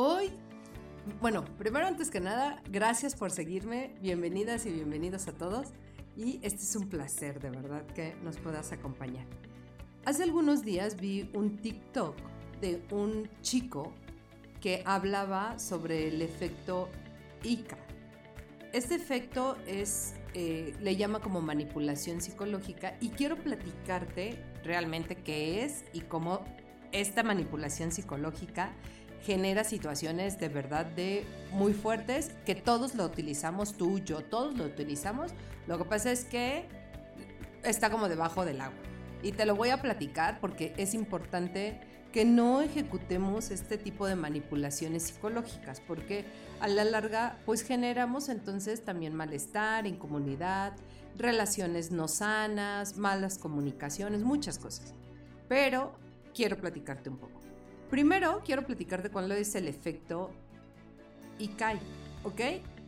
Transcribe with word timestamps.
Hoy, 0.00 0.30
bueno, 1.20 1.44
primero 1.58 1.84
antes 1.84 2.08
que 2.08 2.20
nada, 2.20 2.62
gracias 2.70 3.16
por 3.16 3.32
seguirme, 3.32 3.96
bienvenidas 4.00 4.64
y 4.64 4.70
bienvenidos 4.70 5.26
a 5.26 5.32
todos 5.32 5.70
y 6.16 6.38
este 6.44 6.62
es 6.62 6.76
un 6.76 6.88
placer 6.88 7.40
de 7.40 7.50
verdad 7.50 7.84
que 7.96 8.14
nos 8.22 8.36
puedas 8.36 8.70
acompañar. 8.70 9.26
Hace 10.04 10.22
algunos 10.22 10.62
días 10.62 11.00
vi 11.00 11.28
un 11.34 11.56
TikTok 11.56 12.14
de 12.60 12.80
un 12.92 13.28
chico 13.42 13.92
que 14.60 14.84
hablaba 14.86 15.58
sobre 15.58 16.06
el 16.06 16.22
efecto 16.22 16.88
ICA. 17.42 17.78
Este 18.72 18.94
efecto 18.94 19.56
es, 19.66 20.14
eh, 20.32 20.76
le 20.80 20.94
llama 20.94 21.18
como 21.18 21.40
manipulación 21.40 22.20
psicológica 22.20 22.96
y 23.00 23.08
quiero 23.08 23.34
platicarte 23.34 24.38
realmente 24.62 25.16
qué 25.16 25.64
es 25.64 25.84
y 25.92 26.02
cómo 26.02 26.44
esta 26.92 27.24
manipulación 27.24 27.90
psicológica 27.90 28.72
genera 29.22 29.64
situaciones 29.64 30.38
de 30.38 30.48
verdad 30.48 30.86
de 30.86 31.24
muy 31.52 31.72
fuertes 31.72 32.32
que 32.44 32.54
todos 32.54 32.94
lo 32.94 33.04
utilizamos, 33.04 33.76
tú, 33.76 33.98
yo, 33.98 34.22
todos 34.22 34.56
lo 34.56 34.64
utilizamos. 34.64 35.32
Lo 35.66 35.78
que 35.78 35.84
pasa 35.84 36.12
es 36.12 36.24
que 36.24 36.66
está 37.64 37.90
como 37.90 38.08
debajo 38.08 38.44
del 38.44 38.60
agua. 38.60 38.78
Y 39.22 39.32
te 39.32 39.46
lo 39.46 39.56
voy 39.56 39.70
a 39.70 39.82
platicar 39.82 40.40
porque 40.40 40.72
es 40.76 40.94
importante 40.94 41.80
que 42.12 42.24
no 42.24 42.62
ejecutemos 42.62 43.50
este 43.50 43.76
tipo 43.76 44.06
de 44.06 44.16
manipulaciones 44.16 45.04
psicológicas, 45.04 45.80
porque 45.80 46.24
a 46.60 46.68
la 46.68 46.84
larga 46.84 47.38
pues 47.44 47.62
generamos 47.62 48.28
entonces 48.28 48.84
también 48.84 49.14
malestar, 49.14 49.86
incomodidad, 49.86 50.74
relaciones 51.16 51.90
no 51.90 52.08
sanas, 52.08 52.96
malas 52.96 53.38
comunicaciones, 53.38 54.22
muchas 54.22 54.58
cosas. 54.58 54.94
Pero 55.48 55.92
quiero 56.34 56.56
platicarte 56.56 57.10
un 57.10 57.18
poco. 57.18 57.47
Primero, 57.90 58.42
quiero 58.44 58.66
platicarte 58.66 59.10
cuál 59.10 59.32
es 59.32 59.54
el 59.54 59.66
efecto 59.66 60.30
Ikai, 61.38 61.78
¿ok? 62.24 62.40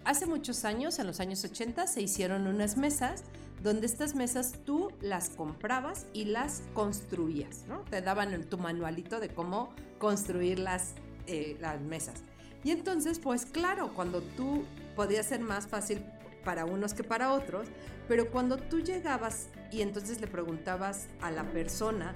Hace 0.05 0.27
muchos 0.27 0.65
años, 0.65 0.99
en 0.99 1.07
los 1.07 1.21
años 1.21 1.43
80, 1.45 1.87
se 1.87 2.03
hicieron 2.03 2.47
unas 2.47 2.77
mesas 2.77 3.25
donde 3.63 3.87
estas 3.87 4.15
mesas 4.15 4.55
tú 4.65 4.91
las 5.01 5.31
comprabas 5.31 6.07
y 6.13 6.25
las 6.25 6.63
construías, 6.75 7.65
¿no? 7.69 7.81
Te 7.83 8.01
daban 8.03 8.45
tu 8.45 8.59
manualito 8.59 9.21
de 9.21 9.29
cómo 9.29 9.71
construir 9.99 10.59
las, 10.59 10.95
eh, 11.27 11.57
las 11.61 11.81
mesas. 11.81 12.23
Y 12.65 12.71
entonces, 12.71 13.19
pues 13.19 13.47
claro, 13.47 13.93
cuando 13.95 14.21
tú 14.21 14.65
podía 14.97 15.23
ser 15.23 15.41
más 15.41 15.67
fácil 15.67 16.03
para 16.45 16.65
unos 16.65 16.95
que 16.95 17.05
para 17.05 17.33
otros, 17.33 17.69
pero 18.09 18.31
cuando 18.31 18.57
tú 18.59 18.81
llegabas 18.81 19.49
y 19.71 19.83
entonces 19.83 20.21
le 20.21 20.27
preguntabas 20.27 21.07
a 21.21 21.31
la 21.31 21.45
persona 21.45 22.15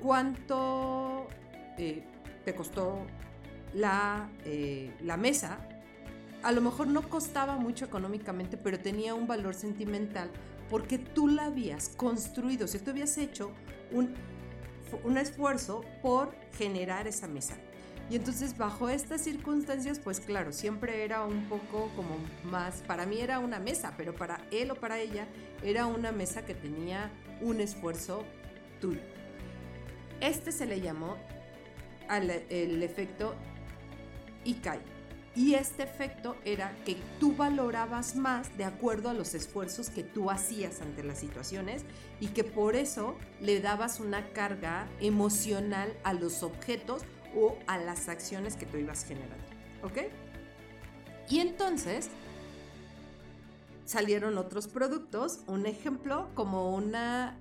cuánto 0.00 1.28
eh, 1.78 2.04
te 2.44 2.54
costó 2.54 3.06
la, 3.72 4.28
eh, 4.44 4.92
la 5.02 5.16
mesa, 5.16 5.58
a 6.42 6.52
lo 6.52 6.60
mejor 6.60 6.86
no 6.88 7.08
costaba 7.08 7.56
mucho 7.56 7.84
económicamente, 7.84 8.56
pero 8.56 8.78
tenía 8.78 9.14
un 9.14 9.26
valor 9.26 9.54
sentimental 9.54 10.30
porque 10.70 10.98
tú 10.98 11.28
la 11.28 11.46
habías 11.46 11.88
construido, 11.88 12.66
si 12.66 12.78
tú 12.78 12.90
habías 12.90 13.16
hecho 13.18 13.50
un, 13.92 14.14
un 15.04 15.18
esfuerzo 15.18 15.84
por 16.02 16.34
generar 16.56 17.06
esa 17.06 17.26
mesa. 17.28 17.54
Y 18.10 18.16
entonces 18.16 18.58
bajo 18.58 18.90
estas 18.90 19.22
circunstancias, 19.22 19.98
pues 19.98 20.20
claro, 20.20 20.52
siempre 20.52 21.04
era 21.04 21.24
un 21.24 21.48
poco 21.48 21.90
como 21.96 22.18
más, 22.44 22.82
para 22.86 23.06
mí 23.06 23.18
era 23.20 23.38
una 23.38 23.58
mesa, 23.58 23.94
pero 23.96 24.14
para 24.14 24.46
él 24.50 24.70
o 24.70 24.74
para 24.74 24.98
ella 24.98 25.26
era 25.62 25.86
una 25.86 26.12
mesa 26.12 26.44
que 26.44 26.54
tenía 26.54 27.10
un 27.40 27.60
esfuerzo 27.60 28.24
tuyo. 28.80 29.00
Este 30.20 30.52
se 30.52 30.66
le 30.66 30.80
llamó 30.80 31.16
el 32.08 32.82
efecto 32.82 33.34
Ikai. 34.44 34.80
Y 35.36 35.54
este 35.54 35.82
efecto 35.82 36.36
era 36.44 36.76
que 36.84 36.96
tú 37.18 37.34
valorabas 37.34 38.14
más 38.14 38.56
de 38.56 38.64
acuerdo 38.64 39.08
a 39.08 39.14
los 39.14 39.34
esfuerzos 39.34 39.90
que 39.90 40.04
tú 40.04 40.30
hacías 40.30 40.80
ante 40.80 41.02
las 41.02 41.18
situaciones 41.18 41.84
y 42.20 42.28
que 42.28 42.44
por 42.44 42.76
eso 42.76 43.16
le 43.40 43.60
dabas 43.60 43.98
una 43.98 44.28
carga 44.32 44.86
emocional 45.00 45.92
a 46.04 46.12
los 46.12 46.44
objetos 46.44 47.02
o 47.36 47.58
a 47.66 47.78
las 47.78 48.08
acciones 48.08 48.54
que 48.54 48.64
tú 48.66 48.76
ibas 48.76 49.04
generando. 49.04 49.44
¿Ok? 49.82 50.02
Y 51.28 51.40
entonces 51.40 52.10
salieron 53.86 54.38
otros 54.38 54.68
productos, 54.68 55.40
un 55.48 55.66
ejemplo 55.66 56.28
como 56.34 56.74
una 56.76 57.38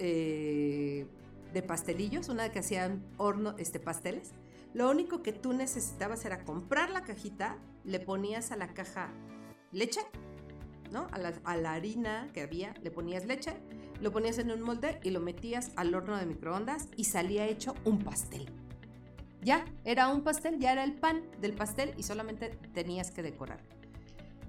eh, 0.00 1.06
de 1.52 1.62
pastelillos, 1.62 2.28
una 2.28 2.50
que 2.50 2.60
hacían 2.60 3.04
horno, 3.16 3.54
este, 3.58 3.80
pasteles. 3.80 4.32
Lo 4.74 4.90
único 4.90 5.22
que 5.22 5.32
tú 5.32 5.52
necesitabas 5.52 6.24
era 6.24 6.44
comprar 6.44 6.90
la 6.90 7.02
cajita, 7.02 7.58
le 7.84 8.00
ponías 8.00 8.52
a 8.52 8.56
la 8.56 8.74
caja 8.74 9.10
leche, 9.72 10.00
¿no? 10.92 11.06
A 11.10 11.18
la, 11.18 11.34
a 11.44 11.56
la, 11.56 11.72
harina 11.74 12.28
que 12.32 12.42
había, 12.42 12.74
le 12.82 12.90
ponías 12.90 13.26
leche, 13.26 13.54
lo 14.00 14.12
ponías 14.12 14.38
en 14.38 14.50
un 14.50 14.62
molde 14.62 15.00
y 15.02 15.10
lo 15.10 15.20
metías 15.20 15.72
al 15.76 15.94
horno 15.94 16.16
de 16.16 16.26
microondas 16.26 16.88
y 16.96 17.04
salía 17.04 17.46
hecho 17.46 17.74
un 17.84 17.98
pastel. 17.98 18.50
Ya, 19.42 19.64
era 19.84 20.08
un 20.08 20.22
pastel, 20.22 20.58
ya 20.58 20.72
era 20.72 20.84
el 20.84 20.94
pan 20.94 21.22
del 21.40 21.54
pastel 21.54 21.94
y 21.96 22.02
solamente 22.02 22.50
tenías 22.74 23.10
que 23.10 23.22
decorar. 23.22 23.60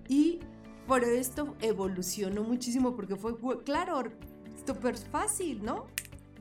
Y 0.08 0.40
por 0.88 1.04
esto 1.04 1.56
evolucionó 1.62 2.44
muchísimo 2.44 2.96
porque 2.96 3.16
fue, 3.16 3.64
claro, 3.64 4.04
súper 4.66 4.98
fácil, 4.98 5.64
¿no? 5.64 5.86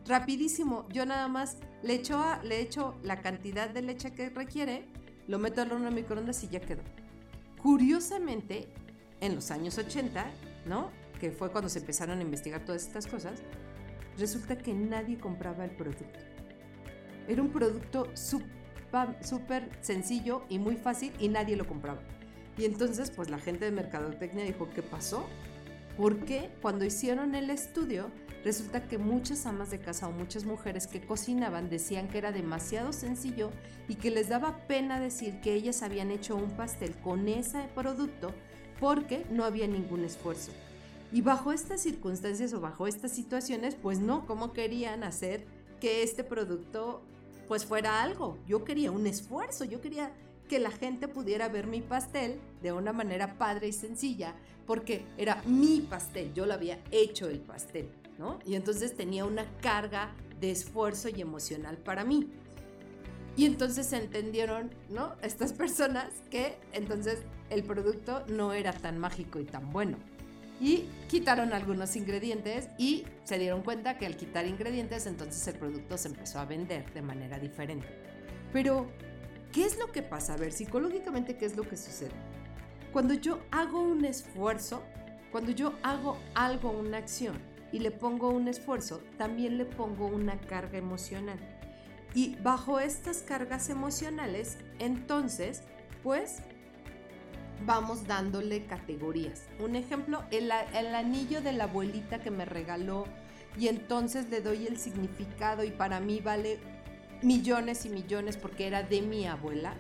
Rapidísimo. 0.09 0.89
Yo 0.89 1.07
nada 1.07 1.29
más 1.29 1.59
le 1.83 1.95
echo, 1.95 2.21
le 2.43 2.61
echo 2.61 2.97
la 3.03 3.21
cantidad 3.21 3.71
de 3.71 3.83
leche 3.83 4.13
que 4.13 4.31
requiere, 4.31 4.87
lo 5.27 5.39
meto 5.39 5.63
al 5.63 5.71
horno 5.71 5.85
de 5.87 5.95
microondas 5.95 6.43
y 6.43 6.49
ya 6.49 6.61
quedó. 6.61 6.83
Curiosamente, 7.63 8.69
en 9.21 9.35
los 9.35 9.51
años 9.51 9.77
80, 9.79 10.27
¿no? 10.67 10.91
Que 11.21 11.31
fue 11.31 11.51
cuando 11.51 11.69
se 11.69 11.81
empezaron 11.81 12.19
a 12.19 12.23
investigar 12.23 12.65
todas 12.65 12.87
estas 12.87 13.07
cosas, 13.07 13.43
resulta 14.17 14.57
que 14.57 14.73
nadie 14.73 15.19
compraba 15.19 15.65
el 15.65 15.73
producto. 15.73 16.19
Era 17.29 17.43
un 17.43 17.51
producto 17.51 18.11
súper 18.15 19.71
sencillo 19.83 20.45
y 20.49 20.59
muy 20.59 20.77
fácil 20.77 21.13
y 21.19 21.29
nadie 21.29 21.57
lo 21.57 21.67
compraba. 21.67 22.01
Y 22.57 22.65
entonces, 22.65 23.11
pues 23.11 23.29
la 23.29 23.39
gente 23.39 23.67
de 23.67 23.71
Mercadotecnia 23.71 24.45
dijo, 24.45 24.69
¿qué 24.71 24.83
pasó? 24.83 25.27
Porque 25.97 26.51
cuando 26.63 26.85
hicieron 26.85 27.35
el 27.35 27.51
estudio, 27.51 28.11
resulta 28.45 28.87
que 28.87 28.99
muchas 28.99 29.47
amas 29.47 29.71
de 29.71 29.79
casa 29.79 30.09
o 30.09 30.13
muchas 30.13 30.45
mujeres 30.45 30.87
que 30.87 31.01
cocinaban 31.01 31.69
decían 31.69 32.09
que 32.09 32.19
era 32.19 32.33
demasiado 32.33 32.93
sencillo 32.93 33.51
y 33.89 33.97
que 33.97 34.11
les 34.11 34.29
daba 34.29 34.59
pena 34.67 35.01
decir 35.01 35.41
que 35.41 35.55
ellas 35.55 35.83
habían 35.83 36.11
hecho 36.11 36.37
un 36.37 36.51
pastel 36.51 36.95
con 36.97 37.29
ese 37.29 37.69
producto 37.75 38.33
porque 38.81 39.27
no 39.31 39.45
había 39.45 39.67
ningún 39.67 40.05
esfuerzo. 40.05 40.53
Y 41.11 41.23
bajo 41.23 41.53
estas 41.53 41.81
circunstancias 41.81 42.53
o 42.53 42.61
bajo 42.61 42.87
estas 42.87 43.13
situaciones, 43.13 43.75
pues 43.75 43.99
no, 43.99 44.27
¿cómo 44.27 44.53
querían 44.53 45.03
hacer 45.03 45.45
que 45.81 46.03
este 46.03 46.23
producto 46.23 47.03
pues 47.49 47.65
fuera 47.65 48.03
algo? 48.03 48.39
Yo 48.47 48.63
quería 48.65 48.91
un 48.91 49.07
esfuerzo, 49.07 49.65
yo 49.65 49.81
quería 49.81 50.13
que 50.49 50.59
la 50.59 50.71
gente 50.71 51.09
pudiera 51.09 51.49
ver 51.49 51.67
mi 51.67 51.81
pastel 51.81 52.41
de 52.63 52.73
una 52.73 52.93
manera 52.93 53.39
padre 53.39 53.69
y 53.69 53.73
sencilla, 53.73 54.35
porque 54.67 55.07
era 55.17 55.43
mi 55.47 55.81
pastel, 55.81 56.33
yo 56.35 56.47
lo 56.47 56.55
había 56.55 56.79
hecho 56.91 57.29
el 57.29 57.41
pastel, 57.41 57.89
Y 58.45 58.55
entonces 58.55 58.97
tenía 58.97 59.25
una 59.25 59.47
carga 59.61 60.15
de 60.41 60.51
esfuerzo 60.51 61.09
y 61.09 61.21
emocional 61.21 61.77
para 61.77 62.05
mí. 62.05 62.31
Y 63.37 63.47
entonces 63.47 63.93
entendieron, 63.93 64.71
¿no? 64.89 65.15
Estas 65.23 65.53
personas 65.53 66.13
que 66.31 66.59
entonces 66.73 67.21
el 67.51 67.63
producto 67.63 68.25
no 68.27 68.53
era 68.53 68.73
tan 68.73 68.99
mágico 68.99 69.39
y 69.39 69.45
tan 69.45 69.73
bueno. 69.73 69.97
Y 70.61 70.89
quitaron 71.09 71.53
algunos 71.53 71.95
ingredientes 71.95 72.69
y 72.79 73.05
se 73.23 73.39
dieron 73.39 73.63
cuenta 73.63 73.97
que 73.97 74.07
al 74.07 74.17
quitar 74.17 74.47
ingredientes 74.47 75.07
entonces 75.07 75.47
el 75.47 75.55
producto 75.55 75.97
se 75.97 76.09
empezó 76.09 76.41
a 76.41 76.47
vender 76.47 76.93
de 76.93 77.03
manera 77.03 77.39
diferente. 77.39 77.87
Pero 78.53 78.89
¿Qué 79.53 79.65
es 79.65 79.79
lo 79.79 79.91
que 79.91 80.03
pasa? 80.03 80.35
A 80.35 80.37
ver, 80.37 80.53
psicológicamente, 80.53 81.37
¿qué 81.37 81.47
es 81.47 81.57
lo 81.57 81.67
que 81.67 81.77
sucede? 81.77 82.13
Cuando 82.93 83.15
yo 83.15 83.41
hago 83.51 83.81
un 83.81 84.05
esfuerzo, 84.05 84.83
cuando 85.33 85.53
yo 85.53 85.73
hago 85.83 86.19
algo, 86.35 86.71
una 86.71 86.99
acción, 86.99 87.39
y 87.73 87.81
le 87.81 87.91
pongo 87.91 88.31
un 88.31 88.49
esfuerzo, 88.49 89.03
también 89.17 89.59
le 89.59 89.65
pongo 89.65 90.07
una 90.07 90.41
carga 90.41 90.79
emocional. 90.79 91.39
Y 92.15 92.37
bajo 92.37 92.81
estas 92.81 93.23
cargas 93.23 93.69
emocionales, 93.69 94.59
entonces, 94.79 95.63
pues 96.03 96.43
vamos 97.65 98.07
dándole 98.07 98.65
categorías. 98.65 99.45
Un 99.59 99.77
ejemplo, 99.77 100.23
el, 100.31 100.51
anillo 100.51 101.41
de 101.41 101.53
la 101.53 101.65
abuelita 101.65 102.21
que 102.21 102.31
me 102.31 102.45
regaló 102.45 103.05
y 103.59 103.69
entonces 103.69 104.31
le 104.31 104.41
doy 104.41 104.67
el 104.67 104.79
significado 104.79 105.65
y 105.65 105.71
para 105.71 106.01
mí 106.01 106.21
vale 106.21 106.59
millones 107.23 107.85
y 107.85 107.91
millones 107.91 108.37
porque 108.37 108.67
era 108.67 108.83
de 108.83 109.03
mi 109.03 109.27
abuela, 109.27 109.75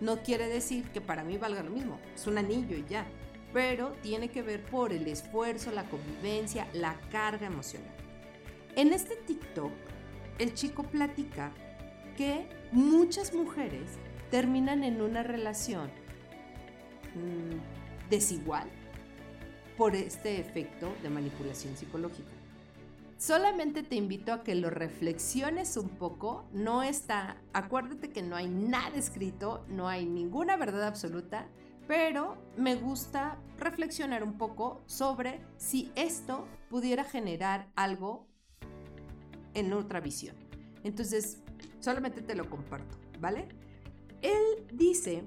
no 0.00 0.22
quiere 0.22 0.48
decir 0.48 0.88
que 0.90 1.00
para 1.00 1.24
mí 1.24 1.36
valga 1.36 1.62
lo 1.62 1.70
mismo, 1.70 1.98
es 2.14 2.26
un 2.26 2.38
anillo 2.38 2.76
y 2.76 2.84
ya, 2.88 3.06
pero 3.52 3.92
tiene 4.02 4.28
que 4.30 4.42
ver 4.42 4.62
por 4.64 4.92
el 4.92 5.06
esfuerzo, 5.06 5.70
la 5.70 5.84
convivencia, 5.84 6.68
la 6.72 6.98
carga 7.10 7.46
emocional. 7.46 7.90
En 8.76 8.92
este 8.92 9.16
TikTok, 9.16 9.72
el 10.38 10.54
chico 10.54 10.84
platica 10.84 11.52
que 12.16 12.48
muchas 12.72 13.34
mujeres 13.34 13.90
terminan 14.30 14.84
en 14.84 15.00
una 15.00 15.22
relación 15.22 15.90
mm, 17.14 18.10
desigual 18.10 18.68
por 19.76 19.94
este 19.94 20.40
efecto 20.40 20.92
de 21.02 21.10
manipulación 21.10 21.76
psicológica. 21.76 22.30
Solamente 23.16 23.82
te 23.82 23.96
invito 23.96 24.32
a 24.32 24.44
que 24.44 24.54
lo 24.54 24.70
reflexiones 24.70 25.76
un 25.76 25.88
poco. 25.88 26.44
No 26.52 26.84
está, 26.84 27.36
acuérdate 27.52 28.10
que 28.10 28.22
no 28.22 28.36
hay 28.36 28.48
nada 28.48 28.96
escrito, 28.96 29.64
no 29.68 29.88
hay 29.88 30.06
ninguna 30.06 30.56
verdad 30.56 30.84
absoluta, 30.84 31.48
pero 31.88 32.36
me 32.56 32.76
gusta 32.76 33.38
reflexionar 33.58 34.22
un 34.22 34.36
poco 34.36 34.82
sobre 34.86 35.40
si 35.56 35.90
esto 35.96 36.46
pudiera 36.68 37.02
generar 37.02 37.70
algo 37.74 38.26
en 39.54 39.72
otra 39.72 39.98
visión. 39.98 40.36
Entonces, 40.84 41.42
solamente 41.80 42.20
te 42.20 42.34
lo 42.34 42.48
comparto, 42.48 42.98
¿vale? 43.18 43.48
Él 44.20 44.66
dice 44.72 45.24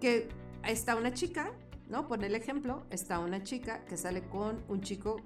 que 0.00 0.28
está 0.66 0.96
una 0.96 1.14
chica, 1.14 1.52
¿no? 1.88 2.08
Pon 2.08 2.24
el 2.24 2.34
ejemplo, 2.34 2.84
está 2.90 3.20
una 3.20 3.44
chica 3.44 3.84
que 3.84 3.96
sale 3.96 4.22
con 4.24 4.64
un 4.68 4.80
chico 4.80 5.16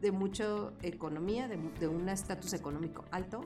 de 0.00 0.10
mucha 0.10 0.72
economía, 0.82 1.46
de, 1.46 1.86
un 1.86 2.08
estatus 2.08 2.52
económico 2.52 3.04
alto, 3.12 3.44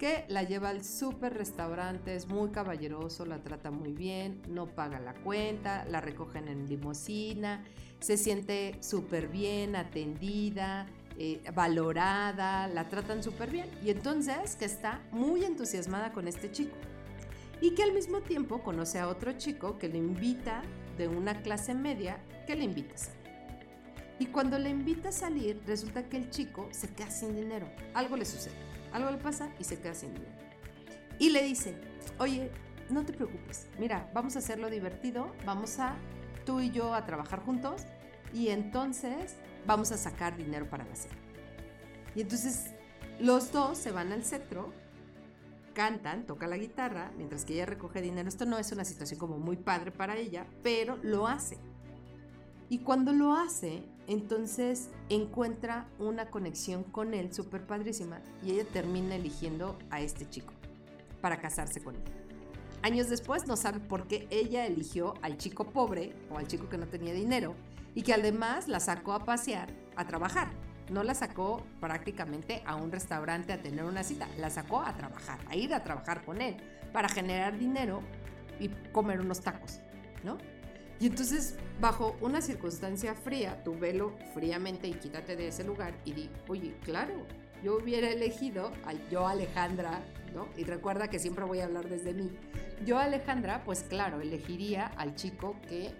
que 0.00 0.24
la 0.28 0.44
lleva 0.44 0.70
al 0.70 0.82
súper 0.82 1.34
restaurante, 1.34 2.16
es 2.16 2.26
muy 2.26 2.48
caballeroso, 2.48 3.26
la 3.26 3.42
trata 3.42 3.70
muy 3.70 3.92
bien, 3.92 4.40
no 4.48 4.64
paga 4.64 4.98
la 4.98 5.12
cuenta, 5.12 5.84
la 5.84 6.00
recogen 6.00 6.48
en 6.48 6.66
limosina, 6.66 7.62
se 7.98 8.16
siente 8.16 8.78
súper 8.80 9.28
bien 9.28 9.76
atendida, 9.76 10.86
eh, 11.18 11.42
valorada, 11.54 12.66
la 12.68 12.88
tratan 12.88 13.22
súper 13.22 13.50
bien. 13.50 13.68
Y 13.84 13.90
entonces 13.90 14.56
que 14.56 14.64
está 14.64 15.02
muy 15.12 15.44
entusiasmada 15.44 16.12
con 16.12 16.28
este 16.28 16.50
chico. 16.50 16.76
Y 17.60 17.74
que 17.74 17.82
al 17.82 17.92
mismo 17.92 18.22
tiempo 18.22 18.62
conoce 18.62 18.98
a 18.98 19.06
otro 19.06 19.32
chico 19.32 19.76
que 19.76 19.90
le 19.90 19.98
invita 19.98 20.62
de 20.96 21.08
una 21.08 21.42
clase 21.42 21.74
media, 21.74 22.24
que 22.46 22.56
le 22.56 22.64
invita 22.64 22.94
a 22.94 22.98
salir. 22.98 23.20
Y 24.18 24.26
cuando 24.26 24.58
le 24.58 24.70
invita 24.70 25.10
a 25.10 25.12
salir, 25.12 25.60
resulta 25.66 26.08
que 26.08 26.16
el 26.16 26.30
chico 26.30 26.68
se 26.70 26.88
queda 26.88 27.10
sin 27.10 27.36
dinero. 27.36 27.68
Algo 27.92 28.16
le 28.16 28.24
sucede, 28.24 28.54
algo 28.92 29.10
le 29.10 29.18
pasa 29.18 29.50
y 29.58 29.64
se 29.64 29.78
queda 29.80 29.94
sin 29.94 30.14
dinero. 30.14 30.32
Y 31.18 31.30
le 31.30 31.42
dice, 31.42 31.76
oye, 32.18 32.50
no 32.88 33.04
te 33.04 33.12
preocupes, 33.12 33.68
mira, 33.78 34.10
vamos 34.14 34.36
a 34.36 34.40
hacerlo 34.40 34.70
divertido, 34.70 35.32
vamos 35.44 35.78
a 35.78 35.96
tú 36.44 36.60
y 36.60 36.70
yo 36.70 36.94
a 36.94 37.04
trabajar 37.04 37.40
juntos 37.40 37.82
y 38.32 38.48
entonces 38.48 39.36
vamos 39.66 39.92
a 39.92 39.96
sacar 39.96 40.36
dinero 40.36 40.68
para 40.68 40.84
la 40.84 40.96
cena. 40.96 41.14
Y 42.14 42.22
entonces 42.22 42.70
los 43.20 43.52
dos 43.52 43.78
se 43.78 43.92
van 43.92 44.12
al 44.12 44.24
centro, 44.24 44.72
cantan, 45.74 46.26
toca 46.26 46.46
la 46.46 46.56
guitarra, 46.56 47.12
mientras 47.16 47.44
que 47.44 47.54
ella 47.54 47.66
recoge 47.66 48.02
dinero. 48.02 48.28
Esto 48.28 48.46
no 48.46 48.58
es 48.58 48.72
una 48.72 48.84
situación 48.84 49.20
como 49.20 49.38
muy 49.38 49.56
padre 49.56 49.92
para 49.92 50.16
ella, 50.16 50.46
pero 50.62 50.98
lo 51.02 51.26
hace. 51.26 51.58
Y 52.68 52.78
cuando 52.78 53.12
lo 53.12 53.34
hace, 53.34 53.84
entonces 54.10 54.90
encuentra 55.08 55.86
una 56.00 56.30
conexión 56.30 56.82
con 56.82 57.14
él 57.14 57.32
súper 57.32 57.64
padrísima 57.64 58.20
y 58.44 58.50
ella 58.50 58.64
termina 58.72 59.14
eligiendo 59.14 59.78
a 59.88 60.00
este 60.00 60.28
chico 60.28 60.52
para 61.20 61.40
casarse 61.40 61.80
con 61.80 61.94
él. 61.94 62.02
Años 62.82 63.08
después 63.08 63.46
no 63.46 63.56
sabe 63.56 63.78
por 63.78 64.08
qué 64.08 64.26
ella 64.30 64.66
eligió 64.66 65.14
al 65.22 65.36
chico 65.36 65.70
pobre 65.70 66.12
o 66.28 66.38
al 66.38 66.48
chico 66.48 66.68
que 66.68 66.76
no 66.76 66.88
tenía 66.88 67.14
dinero 67.14 67.54
y 67.94 68.02
que 68.02 68.12
además 68.12 68.66
la 68.66 68.80
sacó 68.80 69.12
a 69.12 69.24
pasear, 69.24 69.68
a 69.94 70.04
trabajar. 70.06 70.48
No 70.90 71.04
la 71.04 71.14
sacó 71.14 71.62
prácticamente 71.78 72.64
a 72.66 72.74
un 72.74 72.90
restaurante 72.90 73.52
a 73.52 73.62
tener 73.62 73.84
una 73.84 74.02
cita, 74.02 74.28
la 74.38 74.50
sacó 74.50 74.80
a 74.80 74.96
trabajar, 74.96 75.38
a 75.48 75.54
ir 75.54 75.72
a 75.72 75.84
trabajar 75.84 76.24
con 76.24 76.40
él 76.42 76.56
para 76.92 77.08
generar 77.08 77.56
dinero 77.56 78.02
y 78.58 78.70
comer 78.90 79.20
unos 79.20 79.40
tacos, 79.40 79.78
¿no? 80.24 80.36
Y 81.00 81.06
entonces, 81.06 81.56
bajo 81.80 82.14
una 82.20 82.42
circunstancia 82.42 83.14
fría, 83.14 83.64
tú 83.64 83.74
velo 83.78 84.12
fríamente 84.34 84.86
y 84.86 84.92
quítate 84.92 85.34
de 85.34 85.48
ese 85.48 85.64
lugar 85.64 85.94
y 86.04 86.12
di, 86.12 86.30
oye, 86.46 86.76
claro, 86.84 87.26
yo 87.64 87.78
hubiera 87.78 88.10
elegido 88.10 88.70
a 88.84 88.92
yo 89.10 89.26
Alejandra, 89.26 90.02
¿no? 90.34 90.48
Y 90.58 90.64
recuerda 90.64 91.08
que 91.08 91.18
siempre 91.18 91.46
voy 91.46 91.60
a 91.60 91.64
hablar 91.64 91.88
desde 91.88 92.12
mí. 92.12 92.30
Yo 92.84 92.98
Alejandra, 92.98 93.64
pues 93.64 93.82
claro, 93.82 94.20
elegiría 94.20 94.88
al 94.88 95.14
chico 95.14 95.56
que, 95.66 95.94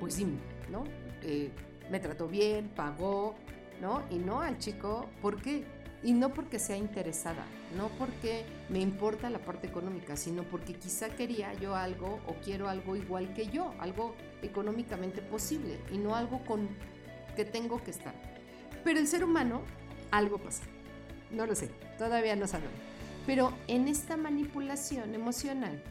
pues 0.00 0.14
sí, 0.14 0.26
¿no? 0.70 0.84
Eh, 1.22 1.50
me 1.90 2.00
trató 2.00 2.26
bien, 2.26 2.70
pagó, 2.74 3.34
¿no? 3.82 4.02
Y 4.08 4.16
no 4.16 4.40
al 4.40 4.56
chico, 4.56 5.10
¿por 5.20 5.42
qué? 5.42 5.66
Y 6.02 6.14
no 6.14 6.32
porque 6.32 6.58
sea 6.58 6.78
interesada, 6.78 7.44
no 7.76 7.88
porque 7.98 8.44
me 8.68 8.80
importa 8.80 9.30
la 9.30 9.38
parte 9.38 9.66
económica, 9.66 10.16
sino 10.16 10.42
porque 10.44 10.74
quizá 10.74 11.10
quería 11.10 11.52
yo 11.54 11.74
algo 11.74 12.20
o 12.26 12.34
quiero 12.44 12.68
algo 12.68 12.96
igual 12.96 13.32
que 13.34 13.46
yo, 13.46 13.74
algo 13.78 14.14
económicamente 14.42 15.22
posible 15.22 15.78
y 15.90 15.98
no 15.98 16.14
algo 16.14 16.44
con 16.44 16.68
que 17.36 17.44
tengo 17.44 17.82
que 17.82 17.90
estar. 17.90 18.14
Pero 18.84 18.98
el 18.98 19.06
ser 19.06 19.24
humano, 19.24 19.62
algo 20.10 20.38
pasa. 20.38 20.64
No 21.30 21.46
lo 21.46 21.54
sé, 21.54 21.68
todavía 21.98 22.36
no 22.36 22.46
sabemos. 22.46 22.74
Pero 23.26 23.52
en 23.68 23.88
esta 23.88 24.16
manipulación 24.16 25.14
emocional, 25.14 25.82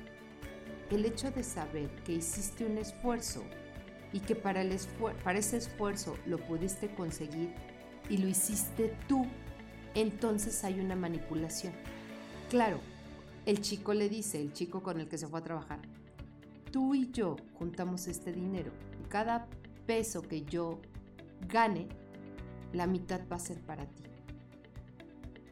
el 0.91 1.05
hecho 1.05 1.31
de 1.31 1.43
saber 1.43 1.89
que 2.05 2.13
hiciste 2.13 2.65
un 2.65 2.77
esfuerzo 2.77 3.43
y 4.13 4.19
que 4.19 4.35
para, 4.35 4.61
el 4.61 4.77
para 5.23 5.39
ese 5.39 5.57
esfuerzo 5.57 6.17
lo 6.25 6.37
pudiste 6.37 6.89
conseguir 6.89 7.53
y 8.09 8.17
lo 8.17 8.27
hiciste 8.27 8.93
tú 9.07 9.25
entonces 9.95 10.63
hay 10.63 10.79
una 10.79 10.95
manipulación. 10.95 11.73
Claro, 12.49 12.79
el 13.45 13.61
chico 13.61 13.93
le 13.93 14.09
dice, 14.09 14.41
el 14.41 14.53
chico 14.53 14.83
con 14.83 14.99
el 14.99 15.07
que 15.07 15.17
se 15.17 15.27
fue 15.27 15.39
a 15.39 15.43
trabajar, 15.43 15.79
tú 16.71 16.95
y 16.95 17.11
yo 17.11 17.35
juntamos 17.57 18.07
este 18.07 18.31
dinero 18.31 18.71
y 19.03 19.07
cada 19.09 19.47
peso 19.85 20.21
que 20.21 20.43
yo 20.43 20.79
gane, 21.47 21.87
la 22.73 22.87
mitad 22.87 23.21
va 23.31 23.35
a 23.37 23.39
ser 23.39 23.59
para 23.61 23.85
ti. 23.85 24.03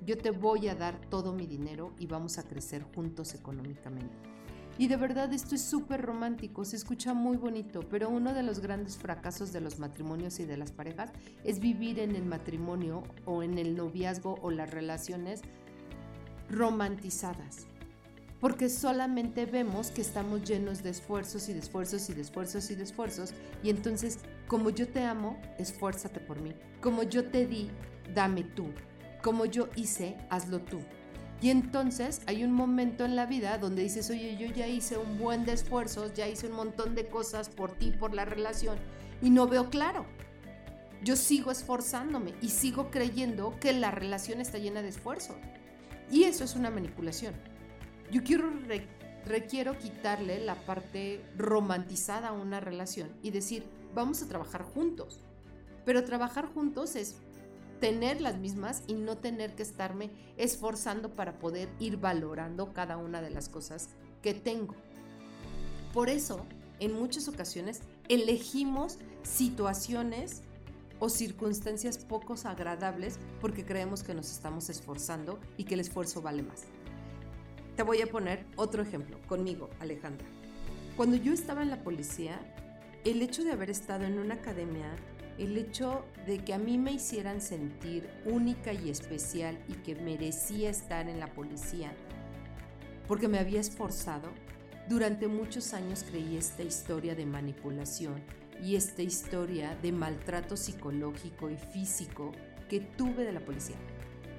Yo 0.05 0.17
te 0.17 0.31
voy 0.31 0.67
a 0.69 0.75
dar 0.75 0.99
todo 1.09 1.33
mi 1.33 1.45
dinero 1.45 1.93
y 1.99 2.07
vamos 2.07 2.37
a 2.37 2.43
crecer 2.43 2.83
juntos 2.83 3.33
económicamente. 3.35 4.38
Y 4.79 4.87
de 4.87 4.95
verdad 4.95 5.33
esto 5.33 5.55
es 5.55 5.61
súper 5.61 6.01
romántico, 6.01 6.63
se 6.63 6.77
escucha 6.77 7.13
muy 7.13 7.35
bonito, 7.35 7.81
pero 7.89 8.07
uno 8.07 8.33
de 8.33 8.43
los 8.43 8.61
grandes 8.61 8.97
fracasos 8.97 9.51
de 9.51 9.59
los 9.59 9.77
matrimonios 9.77 10.39
y 10.39 10.45
de 10.45 10.55
las 10.55 10.71
parejas 10.71 11.11
es 11.43 11.59
vivir 11.59 11.99
en 11.99 12.15
el 12.15 12.23
matrimonio 12.23 13.03
o 13.25 13.43
en 13.43 13.57
el 13.57 13.75
noviazgo 13.75 14.39
o 14.41 14.51
las 14.51 14.71
relaciones 14.71 15.41
romantizadas. 16.49 17.67
Porque 18.39 18.69
solamente 18.69 19.45
vemos 19.45 19.91
que 19.91 19.99
estamos 19.99 20.43
llenos 20.43 20.81
de 20.81 20.91
esfuerzos 20.91 21.49
y 21.49 21.53
de 21.53 21.59
esfuerzos 21.59 22.09
y 22.09 22.13
de 22.13 22.21
esfuerzos 22.21 22.71
y 22.71 22.75
de 22.75 22.83
esfuerzos. 22.83 23.33
Y 23.61 23.71
entonces, 23.71 24.19
como 24.47 24.69
yo 24.69 24.87
te 24.87 25.03
amo, 25.03 25.37
esfuérzate 25.57 26.21
por 26.21 26.39
mí. 26.39 26.53
Como 26.79 27.03
yo 27.03 27.29
te 27.29 27.45
di, 27.45 27.69
dame 28.15 28.45
tú. 28.45 28.67
Como 29.21 29.43
yo 29.43 29.67
hice, 29.75 30.15
hazlo 30.29 30.61
tú. 30.61 30.79
Y 31.41 31.51
entonces 31.51 32.21
hay 32.27 32.43
un 32.43 32.51
momento 32.51 33.05
en 33.05 33.15
la 33.15 33.25
vida 33.25 33.57
donde 33.57 33.83
dices, 33.83 34.09
oye, 34.09 34.35
yo 34.37 34.47
ya 34.47 34.67
hice 34.67 34.97
un 34.97 35.17
buen 35.17 35.45
de 35.45 35.53
esfuerzos, 35.53 36.13
ya 36.13 36.27
hice 36.27 36.47
un 36.47 36.53
montón 36.53 36.95
de 36.95 37.07
cosas 37.07 37.49
por 37.49 37.71
ti, 37.71 37.91
por 37.91 38.13
la 38.13 38.25
relación, 38.25 38.77
y 39.21 39.29
no 39.29 39.47
veo 39.47 39.69
claro. 39.69 40.05
Yo 41.01 41.15
sigo 41.15 41.51
esforzándome 41.51 42.33
y 42.41 42.49
sigo 42.49 42.91
creyendo 42.91 43.57
que 43.61 43.71
la 43.71 43.89
relación 43.89 44.41
está 44.41 44.57
llena 44.57 44.81
de 44.81 44.89
esfuerzo. 44.89 45.37
Y 46.11 46.23
eso 46.23 46.43
es 46.43 46.55
una 46.55 46.69
manipulación. 46.69 47.33
Yo 48.11 48.21
quiero, 48.23 48.51
requiero 49.25 49.77
quitarle 49.77 50.43
la 50.43 50.55
parte 50.55 51.23
romantizada 51.37 52.29
a 52.29 52.33
una 52.33 52.59
relación 52.59 53.09
y 53.23 53.31
decir, 53.31 53.63
vamos 53.93 54.21
a 54.21 54.27
trabajar 54.27 54.63
juntos. 54.63 55.21
Pero 55.85 56.03
trabajar 56.03 56.47
juntos 56.47 56.97
es 56.97 57.15
tener 57.79 58.21
las 58.21 58.37
mismas 58.37 58.83
y 58.87 58.93
no 58.93 59.17
tener 59.17 59.55
que 59.55 59.63
estarme 59.63 60.09
esforzando 60.37 61.13
para 61.13 61.39
poder 61.39 61.69
ir 61.79 61.97
valorando 61.97 62.73
cada 62.73 62.97
una 62.97 63.21
de 63.21 63.29
las 63.29 63.49
cosas 63.49 63.89
que 64.21 64.33
tengo. 64.33 64.75
Por 65.93 66.09
eso, 66.09 66.45
en 66.79 66.93
muchas 66.93 67.27
ocasiones, 67.27 67.81
elegimos 68.07 68.97
situaciones 69.23 70.41
o 70.99 71.09
circunstancias 71.09 71.97
poco 71.97 72.35
agradables 72.43 73.19
porque 73.41 73.65
creemos 73.65 74.03
que 74.03 74.13
nos 74.13 74.31
estamos 74.31 74.69
esforzando 74.69 75.39
y 75.57 75.63
que 75.63 75.75
el 75.75 75.79
esfuerzo 75.79 76.21
vale 76.21 76.43
más. 76.43 76.63
te 77.75 77.83
voy 77.83 78.01
a 78.01 78.07
poner 78.07 78.45
otro 78.57 78.83
ejemplo 78.83 79.17
conmigo, 79.25 79.69
Alejandra. 79.79 80.27
Cuando 80.97 81.15
yo 81.15 81.31
estaba 81.31 81.61
en 81.61 81.69
la 81.69 81.81
policía, 81.81 82.37
el 83.05 83.21
hecho 83.21 83.45
de 83.45 83.53
haber 83.53 83.69
estado 83.69 84.03
en 84.03 84.19
una 84.19 84.33
academia, 84.35 84.97
el 85.39 85.57
hecho 85.57 86.05
de 86.27 86.39
que 86.39 86.53
a 86.53 86.57
mí 86.57 86.77
me 86.77 86.91
hicieran 86.91 87.39
sentir 87.39 88.09
única 88.25 88.73
y 88.73 88.89
especial 88.89 89.57
y 89.69 89.73
que 89.73 89.95
merecía 89.95 90.69
estar 90.69 91.07
en 91.07 91.19
la 91.19 91.27
policía, 91.27 91.93
porque 93.07 93.29
me 93.29 93.39
había 93.39 93.61
esforzado, 93.61 94.29
durante 94.89 95.27
muchos 95.27 95.73
años 95.73 96.03
creí 96.03 96.35
esta 96.35 96.61
historia 96.63 97.15
de 97.15 97.25
manipulación 97.25 98.21
y 98.61 98.75
esta 98.75 99.01
historia 99.01 99.77
de 99.81 99.93
maltrato 99.93 100.57
psicológico 100.57 101.49
y 101.49 101.55
físico 101.55 102.33
que 102.67 102.81
tuve 102.81 103.23
de 103.23 103.31
la 103.31 103.39
policía. 103.39 103.77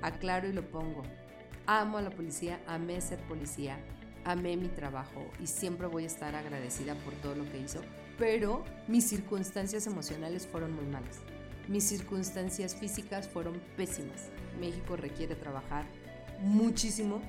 Aclaro 0.02 0.48
y 0.48 0.52
lo 0.52 0.68
pongo. 0.68 1.02
Amo 1.66 1.98
a 1.98 2.02
la 2.02 2.10
policía, 2.10 2.60
amé 2.66 3.00
ser 3.00 3.20
policía, 3.20 3.78
amé 4.24 4.56
mi 4.56 4.68
trabajo 4.68 5.24
y 5.40 5.46
siempre 5.46 5.86
voy 5.86 6.04
a 6.04 6.08
estar 6.08 6.34
agradecida 6.34 6.94
por 6.96 7.14
todo 7.14 7.34
lo 7.34 7.50
que 7.50 7.58
hizo, 7.58 7.80
pero 8.20 8.62
mis 8.86 9.08
circunstancias 9.08 9.86
emocionales 9.86 10.46
fueron 10.46 10.74
muy 10.74 10.84
malas. 10.84 11.20
Mis 11.68 11.84
circunstancias 11.84 12.76
físicas 12.76 13.26
fueron 13.26 13.58
pésimas. 13.78 14.28
México 14.60 14.94
requiere 14.94 15.34
trabajar 15.34 15.86
muchísimo 16.38 17.22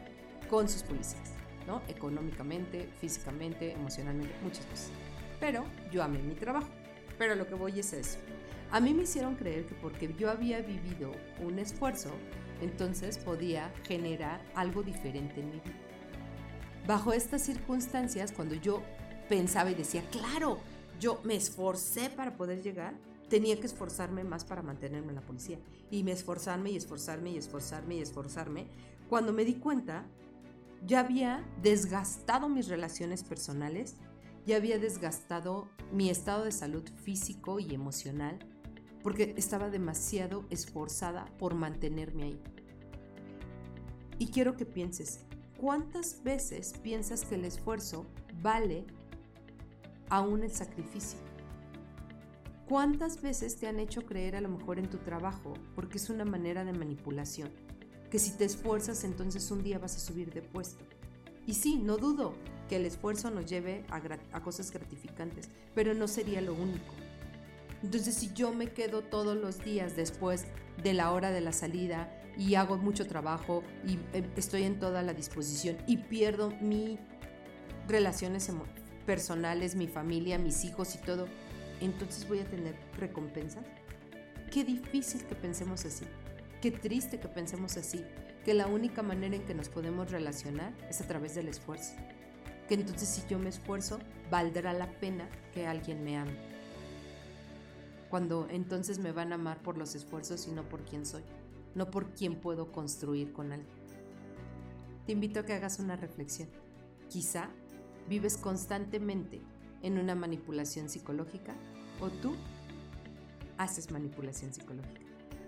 con 0.50 0.68
sus 0.68 0.84
policías, 0.84 1.32
¿no? 1.66 1.82
Económicamente, 1.88 2.90
físicamente, 3.00 3.72
emocionalmente, 3.72 4.36
muchas 4.44 4.66
cosas. 4.66 4.90
Pero 5.40 5.64
yo 5.94 6.04
amé 6.04 6.20
mi 6.20 6.36
trabajo. 6.36 6.68
Pero 7.18 7.36
lo 7.36 7.48
que 7.48 7.56
voy 7.56 7.80
es 7.80 7.94
eso. 7.94 8.18
A 8.70 8.82
mí 8.82 8.94
me 8.94 9.04
hicieron 9.04 9.36
creer 9.36 9.66
que 9.68 9.76
porque 9.76 10.14
yo 10.20 10.30
había 10.30 10.60
vivido 10.60 11.14
un 11.40 11.58
esfuerzo, 11.58 12.12
entonces 12.62 13.18
podía 13.18 13.72
generar 13.88 14.42
algo 14.56 14.84
diferente 14.84 15.40
en 15.40 15.52
mi 15.52 15.60
vida. 15.60 15.80
Bajo 16.86 17.14
estas 17.14 17.44
circunstancias, 17.44 18.34
cuando 18.34 18.56
yo 18.56 18.82
pensaba 19.30 19.72
y 19.72 19.76
decía, 19.76 20.04
claro, 20.12 20.60
yo 21.02 21.20
me 21.26 21.36
esforcé 21.36 22.10
para 22.10 22.38
poder 22.38 22.62
llegar, 22.62 22.98
tenía 23.28 23.60
que 23.60 23.66
esforzarme 23.66 24.24
más 24.24 24.46
para 24.46 24.62
mantenerme 24.62 25.10
en 25.10 25.16
la 25.16 25.26
policía. 25.26 25.60
Y 25.90 26.04
me 26.04 26.14
esforzarme 26.14 26.72
y 26.72 26.78
esforzarme 26.78 27.32
y 27.32 27.38
esforzarme 27.38 27.96
y 27.96 28.02
esforzarme. 28.02 28.68
Cuando 29.10 29.34
me 29.34 29.44
di 29.44 29.56
cuenta, 29.56 30.06
ya 30.86 31.02
había 31.02 31.46
desgastado 31.62 32.48
mis 32.48 32.70
relaciones 32.70 33.24
personales, 33.24 33.96
ya 34.46 34.56
había 34.56 34.80
desgastado 34.80 35.68
mi 35.92 36.10
estado 36.10 36.46
de 36.46 36.54
salud 36.54 36.88
físico 37.04 37.60
y 37.60 37.74
emocional, 37.74 38.40
porque 39.04 39.34
estaba 39.36 39.70
demasiado 39.70 40.46
esforzada 40.50 41.26
por 41.38 41.56
mantenerme 41.56 42.24
ahí. 42.24 42.40
Y 44.20 44.28
quiero 44.28 44.56
que 44.56 44.66
pienses, 44.66 45.26
¿Cuántas 45.62 46.24
veces 46.24 46.74
piensas 46.82 47.24
que 47.24 47.36
el 47.36 47.46
esfuerzo 47.46 48.08
vale 48.42 48.88
aún 50.12 50.44
el 50.44 50.52
sacrificio? 50.52 51.18
¿Cuántas 52.68 53.22
veces 53.22 53.58
te 53.58 53.68
han 53.68 53.80
hecho 53.80 54.06
creer 54.06 54.36
a 54.36 54.42
lo 54.42 54.50
mejor 54.50 54.78
en 54.78 54.90
tu 54.90 54.98
trabajo 54.98 55.54
porque 55.74 55.98
es 55.98 56.10
una 56.10 56.26
manera 56.26 56.64
de 56.64 56.74
manipulación? 56.74 57.50
Que 58.12 58.20
si 58.20 58.38
te 58.38 58.46
esfuerzas 58.46 59.04
entonces 59.04 59.50
un 59.52 59.64
día 59.64 59.80
vas 59.80 59.96
a 59.96 60.00
subir 60.00 60.32
de 60.34 60.42
puesto. 60.42 60.86
Y 61.48 61.56
sí, 61.56 61.78
no 61.78 61.98
dudo 61.98 62.34
que 62.70 62.76
el 62.76 62.86
esfuerzo 62.86 63.32
nos 63.32 63.46
lleve 63.46 63.84
a, 63.90 64.42
cosas 64.42 64.70
gratificantes, 64.72 65.50
pero 65.74 65.94
no 65.94 66.08
sería 66.08 66.42
lo 66.42 66.54
único. 66.54 66.94
Entonces 67.82 68.14
si 68.16 68.32
yo 68.34 68.54
me 68.54 68.72
quedo 68.72 69.02
todos 69.02 69.36
los 69.36 69.64
días 69.64 69.96
después 69.96 70.46
de 70.84 70.94
la 70.94 71.12
hora 71.12 71.32
de 71.32 71.42
la 71.42 71.52
salida 71.52 72.10
y 72.38 72.56
hago 72.56 72.78
mucho 72.78 73.08
trabajo 73.08 73.64
y 73.88 73.96
eh, 74.14 74.30
estoy 74.36 74.64
en 74.64 74.78
toda 74.78 75.02
la 75.02 75.14
disposición 75.14 75.78
y 75.88 75.98
pierdo 75.98 76.52
mis 76.62 77.00
relaciones 77.88 78.50
personales, 79.02 79.76
mi 79.76 79.88
familia, 79.88 80.38
mis 80.38 80.64
hijos 80.66 80.96
y 80.96 81.00
todo, 81.00 81.28
entonces 81.80 82.28
voy 82.28 82.40
a 82.40 82.46
tener 82.46 82.76
recompensa. 82.98 83.62
Qué 84.52 84.64
difícil 84.64 85.26
que 85.26 85.36
pensemos 85.36 85.86
así. 85.86 86.06
Qué 86.62 86.72
triste 86.72 87.20
que 87.20 87.28
pensemos 87.28 87.78
así. 87.78 88.04
Que 88.46 88.54
la 88.54 88.68
única 88.68 89.02
manera 89.04 89.36
en 89.36 89.46
que 89.46 89.54
nos 89.54 89.70
podemos 89.70 90.12
relacionar 90.12 90.74
es 90.90 91.02
a 91.02 91.08
través 91.08 91.36
del 91.36 91.48
esfuerzo. 91.48 91.94
Que 92.68 92.76
entonces 92.76 93.08
si 93.08 93.24
yo 93.30 93.40
me 93.40 93.50
esfuerzo, 93.50 94.00
valdrá 94.30 94.74
la 94.74 94.92
pena 95.00 95.30
que 95.54 95.68
alguien 95.68 96.04
me 96.04 96.18
ame. 96.18 96.36
Cuando 98.10 98.48
entonces 98.50 99.00
me 99.00 99.12
van 99.12 99.32
a 99.32 99.36
amar 99.36 99.62
por 99.62 99.78
los 99.78 99.96
esfuerzos 99.96 100.48
y 100.48 100.52
no 100.52 100.68
por 100.68 100.84
quién 100.84 101.06
soy 101.06 101.24
no 101.76 101.90
por 101.90 102.12
quién 102.12 102.36
puedo 102.36 102.72
construir 102.72 103.32
con 103.34 103.52
alguien. 103.52 103.70
Te 105.06 105.14
invito 105.14 105.40
a 105.40 105.46
que 105.46 105.54
hagas 105.54 105.80
una 105.80 105.96
reflexión. 105.96 106.50
Quizá 107.10 107.50
vives 108.08 108.38
constantemente 108.38 109.42
en 109.82 109.98
una 109.98 110.16
manipulación 110.16 110.90
psicológica 110.90 111.56
o 112.00 112.10
tú 112.10 112.36
haces 113.58 113.92
manipulación 113.92 114.54
psicológica. 114.54 115.02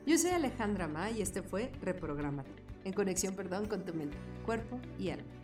Yo 0.05 0.17
soy 0.17 0.31
Alejandra 0.31 0.88
Ma 0.88 1.12
y 1.12 1.22
este 1.22 1.41
fue 1.41 1.72
Reprogramate, 1.81 2.51
en 2.83 2.93
conexión, 2.93 3.36
perdón, 3.36 3.67
con 3.67 3.86
tu 3.86 3.93
mente, 3.93 4.17
cuerpo 4.45 4.79
y 5.00 5.10
alma. 5.10 5.42